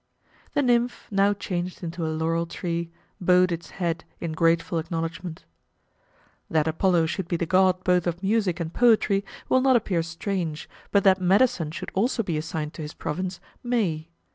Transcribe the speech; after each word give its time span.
The 0.55 0.63
nymph, 0.63 1.05
now 1.11 1.31
changed 1.35 1.83
into 1.83 2.03
a 2.07 2.09
Laurel 2.09 2.47
tree, 2.47 2.89
bowed 3.19 3.51
its 3.51 3.69
head 3.77 4.03
in 4.19 4.31
grateful 4.31 4.79
acknowledgment. 4.79 5.45
That 6.49 6.67
Apollo 6.67 7.05
should 7.05 7.27
be 7.27 7.37
the 7.37 7.45
god 7.45 7.83
both 7.83 8.07
of 8.07 8.23
music 8.23 8.59
and 8.59 8.73
poetry 8.73 9.23
will 9.47 9.61
not 9.61 9.75
appear 9.75 10.01
strange, 10.01 10.67
but 10.89 11.03
that 11.03 11.21
medicine 11.21 11.69
should 11.69 11.91
also 11.93 12.23
be 12.23 12.35
assigned 12.35 12.73
to 12.73 12.81
his 12.81 12.95
province, 12.95 13.39
may. 13.61 14.09